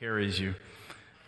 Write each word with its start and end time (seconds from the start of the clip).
carries 0.00 0.38
you. 0.38 0.54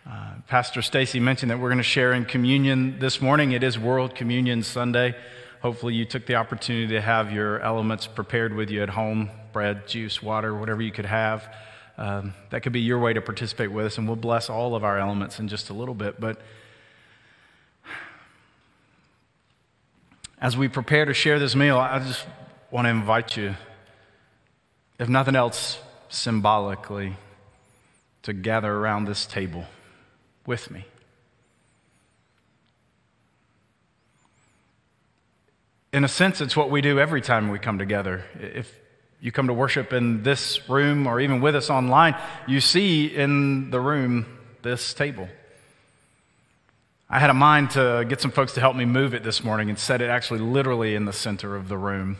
Uh, 0.09 0.35
Pastor 0.47 0.81
Stacy 0.81 1.19
mentioned 1.19 1.51
that 1.51 1.59
we're 1.59 1.67
going 1.67 1.77
to 1.77 1.83
share 1.83 2.13
in 2.13 2.23
communion 2.23 2.99
this 2.99 3.19
morning. 3.19 3.51
It 3.51 3.63
is 3.63 3.77
World 3.77 4.15
Communion 4.15 4.63
Sunday. 4.63 5.13
Hopefully, 5.61 5.93
you 5.93 6.05
took 6.05 6.25
the 6.25 6.35
opportunity 6.35 6.87
to 6.93 7.01
have 7.01 7.33
your 7.33 7.59
elements 7.59 8.07
prepared 8.07 8.55
with 8.55 8.69
you 8.69 8.81
at 8.81 8.87
home 8.87 9.29
bread, 9.51 9.89
juice, 9.89 10.23
water, 10.23 10.55
whatever 10.55 10.81
you 10.81 10.93
could 10.93 11.05
have. 11.05 11.53
Um, 11.97 12.33
that 12.51 12.63
could 12.63 12.71
be 12.71 12.79
your 12.79 12.97
way 12.97 13.11
to 13.11 13.19
participate 13.19 13.73
with 13.73 13.87
us, 13.87 13.97
and 13.97 14.07
we'll 14.07 14.15
bless 14.15 14.49
all 14.49 14.73
of 14.73 14.85
our 14.85 14.97
elements 14.97 15.37
in 15.37 15.49
just 15.49 15.69
a 15.69 15.73
little 15.73 15.93
bit. 15.93 16.17
But 16.17 16.39
as 20.39 20.55
we 20.55 20.69
prepare 20.69 21.03
to 21.03 21.13
share 21.13 21.39
this 21.39 21.57
meal, 21.57 21.77
I 21.77 21.99
just 21.99 22.25
want 22.71 22.85
to 22.85 22.89
invite 22.89 23.35
you, 23.35 23.53
if 24.97 25.09
nothing 25.09 25.35
else, 25.35 25.77
symbolically 26.07 27.17
to 28.23 28.33
gather 28.33 28.71
around 28.71 29.05
this 29.05 29.25
table 29.25 29.65
with 30.45 30.69
me. 30.71 30.85
In 35.93 36.03
a 36.03 36.07
sense, 36.07 36.39
it's 36.39 36.55
what 36.55 36.69
we 36.69 36.81
do 36.81 36.99
every 36.99 37.21
time 37.21 37.49
we 37.49 37.59
come 37.59 37.77
together. 37.77 38.23
If 38.39 38.73
you 39.19 39.31
come 39.31 39.47
to 39.47 39.53
worship 39.53 39.91
in 39.91 40.23
this 40.23 40.69
room 40.69 41.05
or 41.05 41.19
even 41.19 41.41
with 41.41 41.55
us 41.55 41.69
online, 41.69 42.15
you 42.47 42.61
see 42.61 43.07
in 43.07 43.71
the 43.71 43.79
room 43.79 44.25
this 44.61 44.93
table. 44.93 45.27
I 47.09 47.19
had 47.19 47.29
a 47.29 47.33
mind 47.33 47.71
to 47.71 48.05
get 48.07 48.21
some 48.21 48.31
folks 48.31 48.53
to 48.53 48.61
help 48.61 48.75
me 48.75 48.85
move 48.85 49.13
it 49.13 49.21
this 49.21 49.43
morning 49.43 49.69
and 49.69 49.77
set 49.77 50.01
it 50.01 50.09
actually 50.09 50.39
literally 50.39 50.95
in 50.95 51.03
the 51.03 51.11
center 51.11 51.57
of 51.57 51.67
the 51.67 51.77
room. 51.77 52.17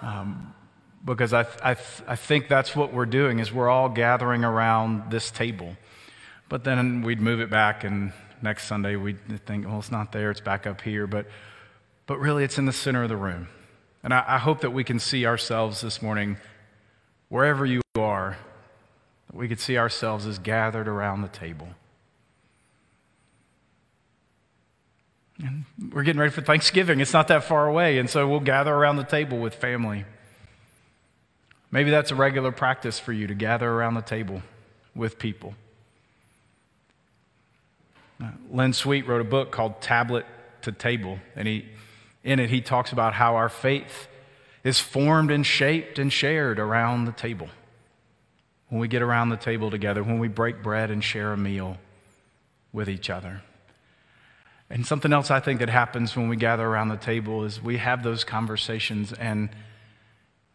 Um, 0.00 0.54
because 1.04 1.32
I, 1.32 1.42
I, 1.62 1.76
I 2.06 2.16
think 2.16 2.48
that's 2.48 2.74
what 2.74 2.92
we're 2.92 3.06
doing 3.06 3.38
is 3.38 3.52
we're 3.52 3.68
all 3.68 3.88
gathering 3.88 4.42
around 4.42 5.10
this 5.10 5.30
table. 5.30 5.76
But 6.48 6.64
then 6.64 7.02
we'd 7.02 7.20
move 7.20 7.40
it 7.40 7.50
back, 7.50 7.84
and 7.84 8.12
next 8.42 8.66
Sunday 8.66 8.96
we'd 8.96 9.18
think, 9.46 9.66
well, 9.66 9.78
it's 9.78 9.90
not 9.90 10.12
there, 10.12 10.30
it's 10.30 10.40
back 10.40 10.66
up 10.66 10.80
here. 10.80 11.06
But, 11.06 11.26
but 12.06 12.18
really, 12.18 12.44
it's 12.44 12.58
in 12.58 12.66
the 12.66 12.72
center 12.72 13.02
of 13.02 13.08
the 13.08 13.16
room. 13.16 13.48
And 14.02 14.14
I, 14.14 14.24
I 14.26 14.38
hope 14.38 14.60
that 14.60 14.70
we 14.70 14.84
can 14.84 14.98
see 14.98 15.26
ourselves 15.26 15.80
this 15.80 16.00
morning, 16.00 16.36
wherever 17.28 17.66
you 17.66 17.82
are, 17.96 18.36
that 19.28 19.36
we 19.36 19.48
could 19.48 19.60
see 19.60 19.76
ourselves 19.76 20.26
as 20.26 20.38
gathered 20.38 20.88
around 20.88 21.22
the 21.22 21.28
table. 21.28 21.68
And 25.38 25.64
we're 25.92 26.04
getting 26.04 26.20
ready 26.20 26.32
for 26.32 26.42
Thanksgiving. 26.42 27.00
It's 27.00 27.12
not 27.12 27.28
that 27.28 27.44
far 27.44 27.66
away, 27.66 27.98
and 27.98 28.08
so 28.08 28.28
we'll 28.28 28.40
gather 28.40 28.72
around 28.72 28.96
the 28.96 29.04
table 29.04 29.38
with 29.38 29.54
family. 29.54 30.04
Maybe 31.74 31.90
that's 31.90 32.12
a 32.12 32.14
regular 32.14 32.52
practice 32.52 33.00
for 33.00 33.12
you 33.12 33.26
to 33.26 33.34
gather 33.34 33.68
around 33.68 33.94
the 33.94 34.00
table 34.00 34.42
with 34.94 35.18
people. 35.18 35.56
Uh, 38.22 38.28
Len 38.52 38.72
Sweet 38.72 39.08
wrote 39.08 39.20
a 39.20 39.28
book 39.28 39.50
called 39.50 39.80
Tablet 39.80 40.24
to 40.62 40.70
Table, 40.70 41.18
and 41.34 41.48
he, 41.48 41.66
in 42.22 42.38
it 42.38 42.48
he 42.48 42.60
talks 42.60 42.92
about 42.92 43.14
how 43.14 43.34
our 43.34 43.48
faith 43.48 44.06
is 44.62 44.78
formed 44.78 45.32
and 45.32 45.44
shaped 45.44 45.98
and 45.98 46.12
shared 46.12 46.60
around 46.60 47.06
the 47.06 47.12
table. 47.12 47.48
When 48.68 48.80
we 48.80 48.86
get 48.86 49.02
around 49.02 49.30
the 49.30 49.36
table 49.36 49.68
together, 49.68 50.04
when 50.04 50.20
we 50.20 50.28
break 50.28 50.62
bread 50.62 50.92
and 50.92 51.02
share 51.02 51.32
a 51.32 51.36
meal 51.36 51.78
with 52.72 52.88
each 52.88 53.10
other. 53.10 53.42
And 54.70 54.86
something 54.86 55.12
else 55.12 55.28
I 55.28 55.40
think 55.40 55.58
that 55.58 55.70
happens 55.70 56.14
when 56.14 56.28
we 56.28 56.36
gather 56.36 56.64
around 56.64 56.90
the 56.90 56.96
table 56.96 57.42
is 57.42 57.60
we 57.60 57.78
have 57.78 58.04
those 58.04 58.22
conversations 58.22 59.12
and 59.12 59.48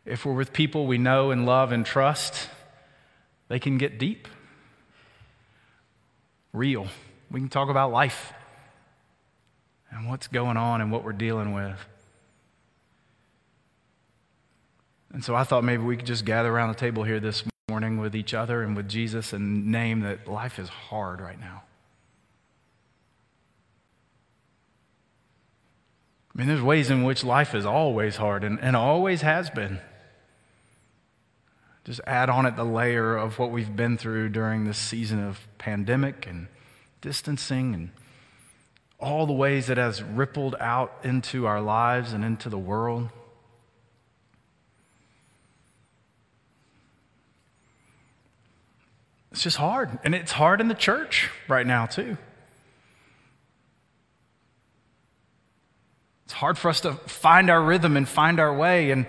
if 0.06 0.26
we're 0.26 0.34
with 0.34 0.54
people 0.54 0.88
we 0.88 0.98
know 0.98 1.32
and 1.32 1.46
love 1.46 1.72
and 1.72 1.86
trust, 1.86 2.50
they 3.48 3.60
can 3.60 3.78
get 3.78 4.00
deep, 4.00 4.28
real. 6.54 6.88
We 7.32 7.40
can 7.40 7.50
talk 7.50 7.70
about 7.70 7.92
life 7.92 8.34
and 9.92 10.08
what's 10.08 10.28
going 10.28 10.58
on 10.58 10.82
and 10.82 10.92
what 10.92 11.04
we're 11.04 11.14
dealing 11.14 11.54
with. 11.54 11.78
And 15.12 15.24
so 15.24 15.36
I 15.36 15.44
thought 15.44 15.64
maybe 15.64 15.84
we 15.84 15.98
could 15.98 16.06
just 16.06 16.26
gather 16.26 16.52
around 16.52 16.70
the 16.70 16.80
table 16.80 17.04
here 17.04 17.20
this 17.20 17.44
morning 17.68 17.98
with 17.98 18.16
each 18.16 18.34
other 18.34 18.62
and 18.62 18.76
with 18.76 18.88
Jesus 18.88 19.34
and 19.34 19.68
name 19.68 20.02
that 20.02 20.28
life 20.28 20.60
is 20.60 20.70
hard 20.70 21.20
right 21.20 21.40
now. 21.40 21.64
I 26.34 26.38
mean, 26.38 26.48
there's 26.48 26.62
ways 26.62 26.90
in 26.90 27.04
which 27.04 27.24
life 27.24 27.56
is 27.56 27.66
always 27.66 28.16
hard 28.16 28.44
and, 28.44 28.60
and 28.60 28.76
always 28.76 29.22
has 29.22 29.50
been. 29.50 29.80
Just 31.90 32.02
add 32.06 32.30
on 32.30 32.46
it 32.46 32.56
the 32.56 32.64
layer 32.64 33.18
of 33.18 33.40
what 33.40 33.50
we've 33.50 33.76
been 33.76 33.98
through 33.98 34.30
during 34.30 34.66
this 34.66 34.78
season 34.78 35.24
of 35.24 35.48
pandemic 35.58 36.28
and 36.28 36.46
distancing 37.02 37.74
and 37.74 37.90
all 39.00 39.26
the 39.26 39.34
ways 39.34 39.72
it 39.72 39.80
has 39.80 40.04
rippled 40.04 40.56
out 40.60 40.96
into 41.04 41.48
our 41.48 41.60
lives 41.60 42.14
and 42.14 42.24
into 42.24 42.48
the 42.48 42.60
world. 42.60 43.10
It's 49.32 49.42
just 49.42 49.58
hard. 49.58 49.98
And 50.04 50.14
it's 50.14 50.34
hard 50.34 50.62
in 50.62 50.68
the 50.68 50.76
church 50.76 51.32
right 51.48 51.66
now, 51.66 51.88
too. 51.88 52.20
It's 56.26 56.34
hard 56.34 56.60
for 56.60 56.70
us 56.70 56.82
to 56.82 56.94
find 56.94 57.50
our 57.50 57.64
rhythm 57.64 57.98
and 57.98 58.08
find 58.08 58.40
our 58.40 58.56
way. 58.56 58.92
And 58.92 59.08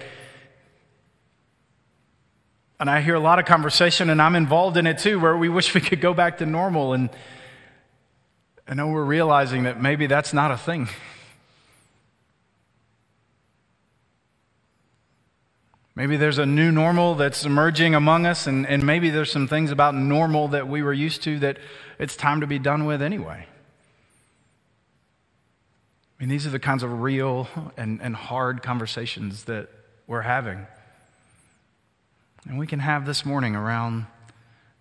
and 2.80 2.88
I 2.88 3.02
hear 3.02 3.14
a 3.14 3.20
lot 3.20 3.38
of 3.38 3.44
conversation, 3.44 4.08
and 4.08 4.22
I'm 4.22 4.34
involved 4.34 4.78
in 4.78 4.86
it 4.86 4.98
too, 4.98 5.20
where 5.20 5.36
we 5.36 5.50
wish 5.50 5.74
we 5.74 5.82
could 5.82 6.00
go 6.00 6.14
back 6.14 6.38
to 6.38 6.46
normal. 6.46 6.94
And 6.94 7.10
I 8.66 8.72
know 8.72 8.88
we're 8.88 9.04
realizing 9.04 9.64
that 9.64 9.80
maybe 9.80 10.06
that's 10.06 10.32
not 10.32 10.50
a 10.50 10.56
thing. 10.56 10.88
Maybe 15.94 16.16
there's 16.16 16.38
a 16.38 16.46
new 16.46 16.72
normal 16.72 17.16
that's 17.16 17.44
emerging 17.44 17.94
among 17.94 18.24
us, 18.24 18.46
and, 18.46 18.66
and 18.66 18.82
maybe 18.86 19.10
there's 19.10 19.30
some 19.30 19.46
things 19.46 19.70
about 19.70 19.94
normal 19.94 20.48
that 20.48 20.66
we 20.66 20.82
were 20.82 20.94
used 20.94 21.22
to 21.24 21.38
that 21.40 21.58
it's 21.98 22.16
time 22.16 22.40
to 22.40 22.46
be 22.46 22.58
done 22.58 22.86
with 22.86 23.02
anyway. 23.02 23.46
I 26.18 26.22
mean, 26.22 26.30
these 26.30 26.46
are 26.46 26.50
the 26.50 26.58
kinds 26.58 26.82
of 26.82 27.02
real 27.02 27.46
and, 27.76 28.00
and 28.00 28.16
hard 28.16 28.62
conversations 28.62 29.44
that 29.44 29.68
we're 30.06 30.22
having 30.22 30.66
and 32.48 32.58
we 32.58 32.66
can 32.66 32.80
have 32.80 33.06
this 33.06 33.24
morning 33.24 33.54
around 33.54 34.06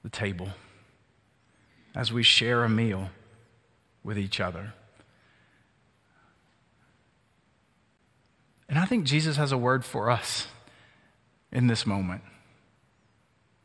the 0.03 0.09
table 0.09 0.49
as 1.95 2.11
we 2.11 2.23
share 2.23 2.63
a 2.63 2.69
meal 2.69 3.09
with 4.03 4.17
each 4.17 4.39
other. 4.39 4.73
And 8.69 8.77
I 8.77 8.85
think 8.85 9.05
Jesus 9.05 9.37
has 9.37 9.51
a 9.51 9.57
word 9.57 9.83
for 9.83 10.09
us 10.09 10.47
in 11.51 11.67
this 11.67 11.85
moment. 11.85 12.21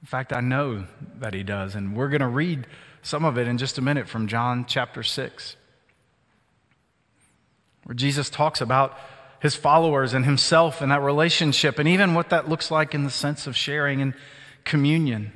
In 0.01 0.07
fact, 0.07 0.33
I 0.33 0.41
know 0.41 0.85
that 1.19 1.35
he 1.35 1.43
does. 1.43 1.75
And 1.75 1.97
we're 1.97 2.09
going 2.09 2.21
to 2.21 2.29
read 2.29 2.67
some 3.03 3.25
of 3.25 3.39
it 3.39 3.47
in 3.47 3.59
just 3.59 3.79
a 3.79 3.83
minute 3.83 4.09
from 4.09 4.27
John 4.29 4.65
chapter 4.67 5.03
6, 5.03 5.57
where 7.85 7.95
Jesus 7.95 8.31
talks 8.31 8.61
about 8.61 8.99
his 9.45 9.55
followers 9.55 10.15
and 10.15 10.25
himself 10.25 10.81
and 10.81 10.91
that 10.91 11.03
relationship, 11.03 11.79
and 11.79 11.87
even 11.87 12.15
what 12.15 12.31
that 12.31 12.49
looks 12.49 12.71
like 12.71 12.95
in 12.95 13.05
the 13.05 13.11
sense 13.11 13.47
of 13.47 13.55
sharing 13.55 14.01
and 14.01 14.15
communion. 14.65 15.31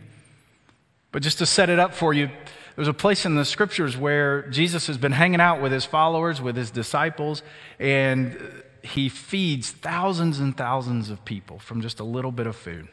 But 1.13 1.23
just 1.23 1.37
to 1.39 1.47
set 1.47 1.69
it 1.69 1.79
up 1.79 1.93
for 1.93 2.15
you, 2.15 2.31
there's 2.75 2.89
a 2.89 2.95
place 2.95 3.27
in 3.27 3.35
the 3.35 3.45
scriptures 3.45 3.99
where 3.99 4.49
Jesus 4.49 4.87
has 4.87 4.97
been 4.97 5.13
hanging 5.13 5.43
out 5.43 5.61
with 5.61 5.73
his 5.73 5.85
followers, 5.85 6.41
with 6.41 6.57
his 6.57 6.71
disciples, 6.71 7.43
and 7.79 8.41
he 8.83 9.11
feeds 9.11 9.73
thousands 9.73 10.41
and 10.41 10.57
thousands 10.57 11.11
of 11.11 11.23
people 11.27 11.59
from 11.59 11.83
just 11.83 12.01
a 12.01 12.05
little 12.05 12.33
bit 12.33 12.47
of 12.47 12.57
food. 12.57 12.89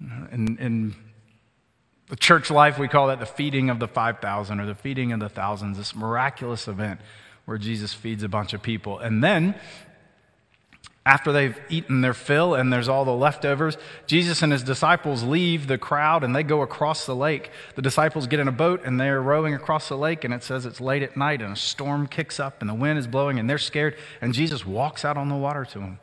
In, 0.00 0.56
in 0.58 0.94
the 2.06 2.16
church 2.16 2.48
life, 2.48 2.78
we 2.78 2.86
call 2.86 3.08
that 3.08 3.18
the 3.18 3.26
feeding 3.26 3.70
of 3.70 3.80
the 3.80 3.88
5,000 3.88 4.60
or 4.60 4.66
the 4.66 4.76
feeding 4.76 5.10
of 5.10 5.18
the 5.18 5.28
thousands, 5.28 5.78
this 5.78 5.96
miraculous 5.96 6.68
event 6.68 7.00
where 7.48 7.56
Jesus 7.56 7.94
feeds 7.94 8.22
a 8.22 8.28
bunch 8.28 8.52
of 8.52 8.60
people. 8.60 8.98
And 8.98 9.24
then, 9.24 9.54
after 11.06 11.32
they've 11.32 11.58
eaten 11.70 12.02
their 12.02 12.12
fill 12.12 12.54
and 12.54 12.70
there's 12.70 12.90
all 12.90 13.06
the 13.06 13.10
leftovers, 13.10 13.78
Jesus 14.06 14.42
and 14.42 14.52
his 14.52 14.62
disciples 14.62 15.22
leave 15.22 15.66
the 15.66 15.78
crowd 15.78 16.24
and 16.24 16.36
they 16.36 16.42
go 16.42 16.60
across 16.60 17.06
the 17.06 17.16
lake. 17.16 17.50
The 17.74 17.80
disciples 17.80 18.26
get 18.26 18.38
in 18.38 18.48
a 18.48 18.52
boat 18.52 18.82
and 18.84 19.00
they're 19.00 19.22
rowing 19.22 19.54
across 19.54 19.88
the 19.88 19.96
lake, 19.96 20.24
and 20.24 20.34
it 20.34 20.42
says 20.42 20.66
it's 20.66 20.78
late 20.78 21.02
at 21.02 21.16
night 21.16 21.40
and 21.40 21.50
a 21.50 21.56
storm 21.56 22.06
kicks 22.06 22.38
up 22.38 22.60
and 22.60 22.68
the 22.68 22.74
wind 22.74 22.98
is 22.98 23.06
blowing 23.06 23.38
and 23.38 23.48
they're 23.48 23.56
scared. 23.56 23.96
And 24.20 24.34
Jesus 24.34 24.66
walks 24.66 25.02
out 25.02 25.16
on 25.16 25.30
the 25.30 25.34
water 25.34 25.64
to 25.64 25.78
them, 25.78 26.00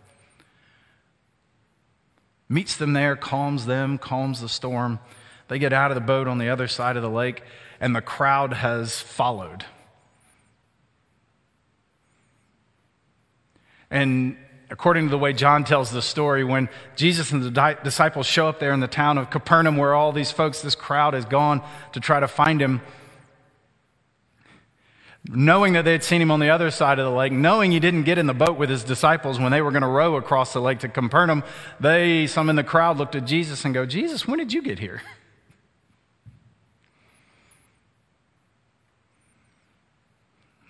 meets 2.49 2.75
them 2.75 2.93
there, 2.93 3.15
calms 3.15 3.67
them, 3.67 3.99
calms 3.99 4.41
the 4.41 4.49
storm. 4.49 4.97
They 5.47 5.59
get 5.59 5.73
out 5.73 5.91
of 5.91 5.95
the 5.95 6.01
boat 6.01 6.27
on 6.27 6.39
the 6.39 6.49
other 6.49 6.67
side 6.67 6.97
of 6.97 7.03
the 7.03 7.07
lake, 7.07 7.43
and 7.79 7.95
the 7.95 8.01
crowd 8.01 8.53
has 8.53 8.99
followed. 8.99 9.63
And 13.95 14.37
according 14.69 15.05
to 15.05 15.09
the 15.09 15.17
way 15.17 15.31
John 15.31 15.63
tells 15.63 15.89
the 15.89 16.01
story, 16.01 16.43
when 16.43 16.67
Jesus 16.97 17.31
and 17.31 17.41
the 17.41 17.77
disciples 17.81 18.25
show 18.25 18.49
up 18.49 18.59
there 18.59 18.73
in 18.73 18.81
the 18.81 18.89
town 18.89 19.17
of 19.17 19.29
Capernaum, 19.29 19.77
where 19.77 19.93
all 19.93 20.11
these 20.11 20.31
folks, 20.31 20.61
this 20.61 20.75
crowd 20.75 21.13
has 21.13 21.23
gone 21.23 21.61
to 21.93 22.01
try 22.01 22.19
to 22.19 22.27
find 22.27 22.61
him, 22.61 22.81
knowing 25.29 25.71
that 25.73 25.85
they 25.85 25.93
had 25.93 26.03
seen 26.03 26.21
him 26.21 26.29
on 26.29 26.41
the 26.41 26.49
other 26.49 26.71
side 26.71 26.99
of 26.99 27.05
the 27.05 27.11
lake, 27.17 27.31
knowing 27.31 27.71
he 27.71 27.79
didn't 27.79 28.03
get 28.03 28.17
in 28.17 28.27
the 28.27 28.33
boat 28.33 28.57
with 28.57 28.69
his 28.69 28.83
disciples 28.83 29.39
when 29.39 29.53
they 29.53 29.61
were 29.61 29.71
going 29.71 29.81
to 29.81 29.87
row 29.87 30.17
across 30.17 30.51
the 30.51 30.59
lake 30.59 30.79
to 30.79 30.89
Capernaum, 30.89 31.41
they, 31.79 32.27
some 32.27 32.49
in 32.49 32.57
the 32.57 32.65
crowd, 32.65 32.97
looked 32.97 33.15
at 33.15 33.23
Jesus 33.23 33.63
and 33.63 33.73
go, 33.73 33.85
Jesus, 33.85 34.27
when 34.27 34.39
did 34.39 34.51
you 34.51 34.61
get 34.61 34.79
here? 34.79 35.03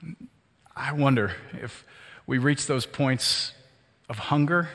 I 0.75 0.91
wonder 0.91 1.33
if 1.53 1.83
we 2.27 2.37
reach 2.37 2.67
those 2.67 2.85
points 2.85 3.53
of 4.09 4.17
hunger, 4.17 4.69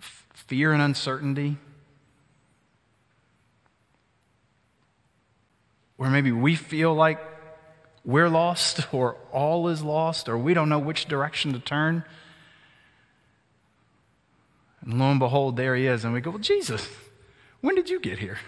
fear, 0.00 0.72
and 0.72 0.82
uncertainty, 0.82 1.56
where 5.96 6.10
maybe 6.10 6.32
we 6.32 6.54
feel 6.54 6.94
like 6.94 7.20
we're 8.04 8.30
lost 8.30 8.86
or 8.94 9.16
all 9.32 9.68
is 9.68 9.82
lost 9.82 10.28
or 10.28 10.38
we 10.38 10.54
don't 10.54 10.68
know 10.68 10.78
which 10.78 11.06
direction 11.06 11.52
to 11.52 11.58
turn. 11.58 12.04
And 14.82 14.98
lo 14.98 15.10
and 15.10 15.20
behold, 15.20 15.56
there 15.56 15.76
he 15.76 15.86
is. 15.86 16.04
And 16.04 16.14
we 16.14 16.22
go, 16.22 16.30
Well, 16.30 16.38
Jesus, 16.38 16.88
when 17.60 17.74
did 17.74 17.90
you 17.90 18.00
get 18.00 18.18
here? 18.18 18.38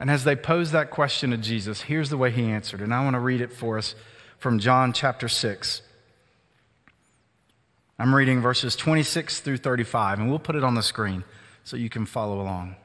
And 0.00 0.10
as 0.10 0.24
they 0.24 0.36
posed 0.36 0.72
that 0.72 0.90
question 0.90 1.30
to 1.30 1.36
Jesus, 1.36 1.82
here's 1.82 2.10
the 2.10 2.16
way 2.16 2.30
he 2.30 2.44
answered. 2.44 2.80
And 2.80 2.94
I 2.94 3.02
want 3.02 3.14
to 3.14 3.20
read 3.20 3.40
it 3.40 3.52
for 3.52 3.78
us 3.78 3.94
from 4.38 4.58
John 4.58 4.92
chapter 4.92 5.28
6. 5.28 5.82
I'm 7.98 8.14
reading 8.14 8.40
verses 8.40 8.76
26 8.76 9.40
through 9.40 9.56
35, 9.56 10.20
and 10.20 10.30
we'll 10.30 10.38
put 10.38 10.54
it 10.54 10.62
on 10.62 10.76
the 10.76 10.82
screen 10.82 11.24
so 11.64 11.76
you 11.76 11.90
can 11.90 12.06
follow 12.06 12.40
along. 12.40 12.76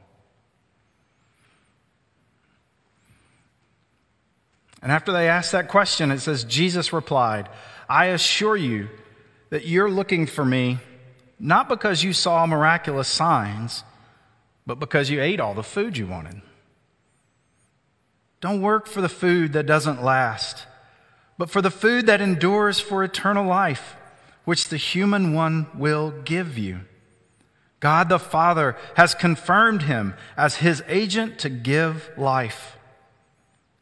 And 4.81 4.91
after 4.91 5.11
they 5.11 5.29
asked 5.29 5.51
that 5.51 5.69
question, 5.69 6.11
it 6.11 6.19
says, 6.19 6.43
Jesus 6.43 6.91
replied, 6.91 7.47
I 7.87 8.07
assure 8.07 8.57
you 8.57 8.89
that 9.49 9.65
you're 9.65 9.89
looking 9.89 10.25
for 10.25 10.43
me 10.43 10.79
not 11.39 11.69
because 11.69 12.03
you 12.03 12.13
saw 12.13 12.45
miraculous 12.45 13.07
signs, 13.07 13.83
but 14.65 14.79
because 14.79 15.09
you 15.09 15.21
ate 15.21 15.39
all 15.39 15.53
the 15.53 15.63
food 15.63 15.97
you 15.97 16.07
wanted. 16.07 16.41
Don't 18.43 18.61
work 18.61 18.87
for 18.87 18.99
the 18.99 19.07
food 19.07 19.53
that 19.53 19.65
doesn't 19.65 20.03
last, 20.03 20.65
but 21.37 21.49
for 21.49 21.61
the 21.61 21.71
food 21.71 22.07
that 22.07 22.19
endures 22.19 22.77
for 22.77 23.01
eternal 23.01 23.45
life, 23.45 23.95
which 24.43 24.67
the 24.67 24.75
human 24.75 25.33
one 25.33 25.67
will 25.73 26.11
give 26.25 26.57
you. 26.57 26.81
God 27.79 28.09
the 28.09 28.19
Father 28.19 28.75
has 28.95 29.15
confirmed 29.15 29.83
him 29.83 30.15
as 30.35 30.57
his 30.57 30.83
agent 30.89 31.39
to 31.39 31.49
give 31.49 32.11
life. 32.17 32.75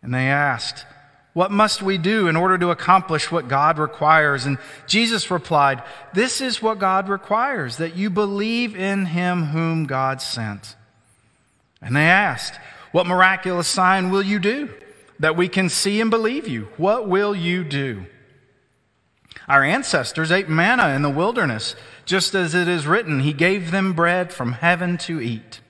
And 0.04 0.14
they 0.14 0.28
asked, 0.28 0.86
What 1.34 1.50
must 1.50 1.82
we 1.82 1.98
do 1.98 2.28
in 2.28 2.36
order 2.36 2.60
to 2.60 2.70
accomplish 2.70 3.32
what 3.32 3.48
God 3.48 3.80
requires? 3.80 4.46
And 4.46 4.60
Jesus 4.86 5.32
replied, 5.32 5.82
This 6.14 6.40
is 6.40 6.62
what 6.62 6.78
God 6.78 7.10
requires, 7.10 7.78
that 7.78 7.96
you 7.96 8.12
believe 8.12 8.76
in 8.76 9.08
him 9.08 9.46
whom 9.46 9.86
God 9.86 10.22
sent. 10.22 10.76
And 11.82 11.96
they 11.96 12.06
asked, 12.06 12.60
what 12.92 13.08
miraculous 13.08 13.68
sign 13.68 14.10
will 14.10 14.24
you 14.24 14.40
do 14.40 14.70
that 15.20 15.38
we 15.38 15.48
can 15.48 15.70
see 15.70 16.02
and 16.02 16.10
believe 16.10 16.48
you? 16.48 16.68
What 16.78 17.08
will 17.08 17.36
you 17.36 17.64
do? 17.64 18.06
Our 19.48 19.64
ancestors 19.64 20.32
ate 20.32 20.50
manna 20.50 20.90
in 20.90 21.02
the 21.02 21.10
wilderness, 21.10 21.76
just 22.06 22.36
as 22.36 22.54
it 22.54 22.68
is 22.68 22.88
written, 22.88 23.22
He 23.22 23.34
gave 23.34 23.72
them 23.72 23.94
bread 23.94 24.34
from 24.34 24.54
heaven 24.54 24.98
to 25.00 25.22
eat. 25.22 25.62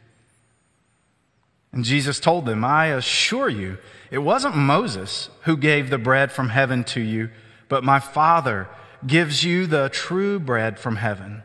And 1.72 1.86
Jesus 1.86 2.20
told 2.20 2.46
them, 2.46 2.66
I 2.66 2.88
assure 2.88 3.50
you, 3.50 3.78
it 4.10 4.20
wasn't 4.20 4.58
Moses 4.58 5.30
who 5.44 5.56
gave 5.56 5.90
the 5.90 5.98
bread 5.98 6.32
from 6.32 6.50
heaven 6.50 6.84
to 6.86 7.02
you, 7.02 7.30
but 7.70 7.84
my 7.84 8.00
Father 8.00 8.68
gives 9.08 9.44
you 9.44 9.68
the 9.68 9.90
true 9.90 10.40
bread 10.40 10.78
from 10.78 10.98
heaven, 10.98 11.44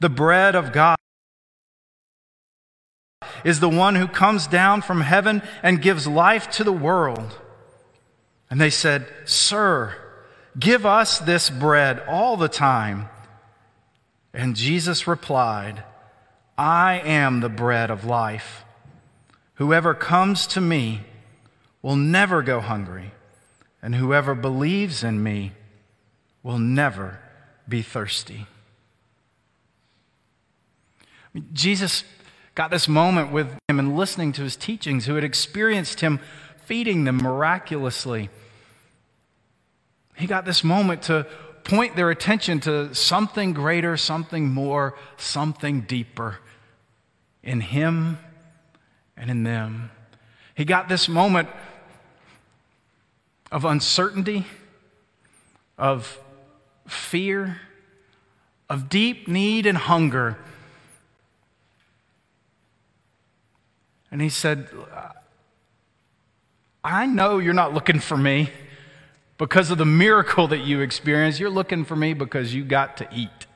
the 0.00 0.08
bread 0.08 0.54
of 0.54 0.72
God 0.72 0.97
is 3.44 3.60
the 3.60 3.68
one 3.68 3.94
who 3.94 4.08
comes 4.08 4.46
down 4.46 4.82
from 4.82 5.00
heaven 5.00 5.42
and 5.62 5.82
gives 5.82 6.06
life 6.06 6.50
to 6.52 6.64
the 6.64 6.72
world. 6.72 7.38
And 8.50 8.60
they 8.60 8.70
said, 8.70 9.06
Sir, 9.24 9.94
give 10.58 10.86
us 10.86 11.18
this 11.18 11.50
bread 11.50 12.02
all 12.08 12.36
the 12.36 12.48
time. 12.48 13.08
And 14.32 14.56
Jesus 14.56 15.06
replied, 15.06 15.82
I 16.56 17.00
am 17.04 17.40
the 17.40 17.48
bread 17.48 17.90
of 17.90 18.04
life. 18.04 18.64
Whoever 19.54 19.94
comes 19.94 20.46
to 20.48 20.60
me 20.60 21.00
will 21.82 21.96
never 21.96 22.42
go 22.42 22.60
hungry, 22.60 23.12
and 23.82 23.94
whoever 23.94 24.34
believes 24.34 25.02
in 25.02 25.22
me 25.22 25.52
will 26.42 26.58
never 26.58 27.20
be 27.68 27.82
thirsty. 27.82 28.46
Jesus 31.52 32.04
got 32.58 32.72
this 32.72 32.88
moment 32.88 33.30
with 33.30 33.56
him 33.68 33.78
and 33.78 33.96
listening 33.96 34.32
to 34.32 34.42
his 34.42 34.56
teachings, 34.56 35.06
who 35.06 35.14
had 35.14 35.22
experienced 35.22 36.00
him 36.00 36.18
feeding 36.64 37.04
them 37.04 37.16
miraculously. 37.18 38.30
He 40.16 40.26
got 40.26 40.44
this 40.44 40.64
moment 40.64 41.02
to 41.02 41.24
point 41.62 41.94
their 41.94 42.10
attention 42.10 42.58
to 42.62 42.92
something 42.96 43.52
greater, 43.52 43.96
something 43.96 44.48
more, 44.48 44.98
something 45.16 45.82
deeper 45.82 46.40
in 47.44 47.60
him 47.60 48.18
and 49.16 49.30
in 49.30 49.44
them. 49.44 49.92
He 50.56 50.64
got 50.64 50.88
this 50.88 51.08
moment 51.08 51.48
of 53.52 53.64
uncertainty, 53.64 54.46
of 55.78 56.18
fear, 56.88 57.60
of 58.68 58.88
deep 58.88 59.28
need 59.28 59.64
and 59.64 59.78
hunger 59.78 60.36
And 64.10 64.22
he 64.22 64.28
said, 64.28 64.68
I 66.82 67.06
know 67.06 67.38
you're 67.38 67.54
not 67.54 67.74
looking 67.74 68.00
for 68.00 68.16
me 68.16 68.50
because 69.36 69.70
of 69.70 69.78
the 69.78 69.84
miracle 69.84 70.48
that 70.48 70.60
you 70.60 70.80
experienced. 70.80 71.38
You're 71.38 71.50
looking 71.50 71.84
for 71.84 71.96
me 71.96 72.14
because 72.14 72.54
you 72.54 72.64
got 72.64 72.96
to 72.98 73.08
eat. 73.12 73.46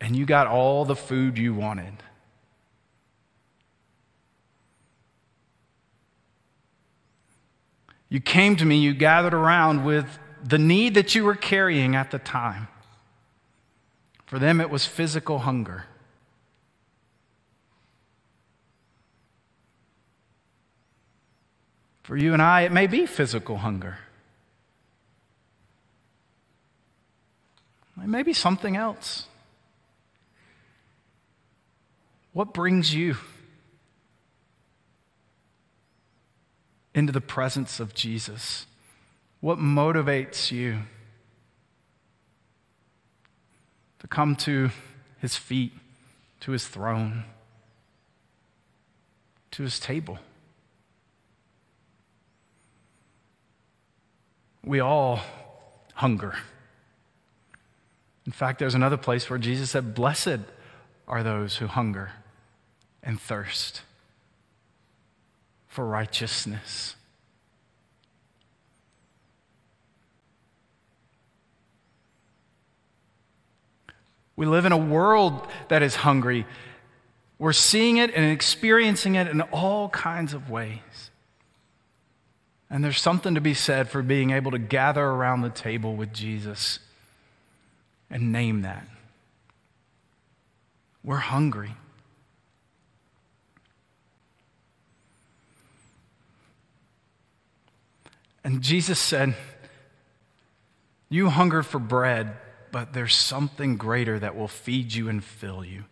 And 0.00 0.16
you 0.16 0.24
got 0.24 0.46
all 0.46 0.84
the 0.84 0.96
food 0.96 1.36
you 1.36 1.52
wanted. 1.52 1.92
You 8.08 8.20
came 8.20 8.56
to 8.56 8.64
me, 8.64 8.78
you 8.78 8.92
gathered 8.92 9.34
around 9.34 9.84
with 9.84 10.18
the 10.42 10.58
need 10.58 10.94
that 10.94 11.14
you 11.14 11.24
were 11.24 11.36
carrying 11.36 11.94
at 11.94 12.10
the 12.10 12.18
time. 12.18 12.68
For 14.26 14.38
them, 14.38 14.60
it 14.60 14.70
was 14.70 14.86
physical 14.86 15.40
hunger. 15.40 15.84
For 22.02 22.16
you 22.16 22.32
and 22.32 22.42
I, 22.42 22.62
it 22.62 22.72
may 22.72 22.86
be 22.86 23.06
physical 23.06 23.58
hunger. 23.58 23.98
It 28.02 28.08
may 28.08 28.22
be 28.22 28.32
something 28.32 28.76
else. 28.76 29.26
What 32.32 32.54
brings 32.54 32.94
you 32.94 33.16
into 36.94 37.12
the 37.12 37.20
presence 37.20 37.78
of 37.80 37.94
Jesus? 37.94 38.66
What 39.40 39.58
motivates 39.58 40.50
you 40.50 40.78
to 43.98 44.06
come 44.06 44.34
to 44.36 44.70
his 45.18 45.36
feet, 45.36 45.72
to 46.40 46.52
his 46.52 46.66
throne, 46.66 47.24
to 49.50 49.62
his 49.62 49.78
table? 49.78 50.18
We 54.64 54.80
all 54.80 55.20
hunger. 55.94 56.34
In 58.26 58.32
fact, 58.32 58.58
there's 58.58 58.74
another 58.74 58.96
place 58.96 59.28
where 59.28 59.38
Jesus 59.38 59.70
said, 59.70 59.94
Blessed 59.94 60.40
are 61.08 61.22
those 61.22 61.56
who 61.56 61.66
hunger 61.66 62.12
and 63.02 63.20
thirst 63.20 63.82
for 65.66 65.86
righteousness. 65.86 66.96
We 74.36 74.46
live 74.46 74.64
in 74.64 74.72
a 74.72 74.78
world 74.78 75.46
that 75.68 75.82
is 75.82 75.96
hungry. 75.96 76.46
We're 77.38 77.52
seeing 77.52 77.98
it 77.98 78.14
and 78.14 78.24
experiencing 78.30 79.14
it 79.14 79.28
in 79.28 79.42
all 79.42 79.90
kinds 79.90 80.32
of 80.32 80.48
ways. 80.48 81.09
And 82.70 82.84
there's 82.84 83.00
something 83.00 83.34
to 83.34 83.40
be 83.40 83.54
said 83.54 83.88
for 83.88 84.00
being 84.00 84.30
able 84.30 84.52
to 84.52 84.58
gather 84.58 85.04
around 85.04 85.42
the 85.42 85.50
table 85.50 85.96
with 85.96 86.12
Jesus 86.12 86.78
and 88.08 88.30
name 88.30 88.62
that. 88.62 88.86
We're 91.02 91.16
hungry. 91.16 91.74
And 98.44 98.62
Jesus 98.62 98.98
said, 98.98 99.34
You 101.08 101.28
hunger 101.28 101.62
for 101.62 101.78
bread, 101.78 102.36
but 102.70 102.92
there's 102.92 103.14
something 103.14 103.76
greater 103.76 104.18
that 104.18 104.36
will 104.36 104.48
feed 104.48 104.94
you 104.94 105.08
and 105.08 105.22
fill 105.22 105.64
you. 105.64 105.84